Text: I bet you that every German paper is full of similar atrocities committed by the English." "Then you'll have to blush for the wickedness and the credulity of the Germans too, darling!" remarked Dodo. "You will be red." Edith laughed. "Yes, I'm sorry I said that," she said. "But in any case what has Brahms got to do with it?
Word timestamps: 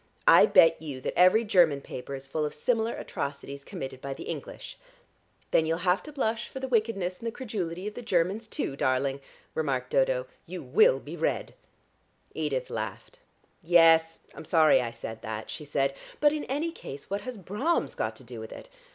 I 0.27 0.47
bet 0.47 0.81
you 0.81 0.99
that 1.01 1.13
every 1.15 1.43
German 1.43 1.79
paper 1.79 2.15
is 2.15 2.25
full 2.25 2.43
of 2.43 2.55
similar 2.55 2.95
atrocities 2.95 3.63
committed 3.63 4.01
by 4.01 4.15
the 4.15 4.23
English." 4.23 4.79
"Then 5.51 5.67
you'll 5.67 5.77
have 5.85 6.01
to 6.01 6.11
blush 6.11 6.47
for 6.49 6.59
the 6.59 6.67
wickedness 6.67 7.19
and 7.19 7.27
the 7.27 7.31
credulity 7.31 7.85
of 7.85 7.93
the 7.93 8.01
Germans 8.01 8.47
too, 8.47 8.75
darling!" 8.75 9.21
remarked 9.53 9.91
Dodo. 9.91 10.25
"You 10.47 10.63
will 10.63 10.99
be 10.99 11.15
red." 11.15 11.53
Edith 12.33 12.71
laughed. 12.71 13.19
"Yes, 13.61 14.17
I'm 14.33 14.43
sorry 14.43 14.81
I 14.81 14.89
said 14.89 15.21
that," 15.21 15.51
she 15.51 15.65
said. 15.65 15.93
"But 16.19 16.33
in 16.33 16.45
any 16.45 16.71
case 16.71 17.11
what 17.11 17.21
has 17.21 17.37
Brahms 17.37 17.93
got 17.93 18.15
to 18.15 18.23
do 18.23 18.39
with 18.39 18.51
it? 18.51 18.69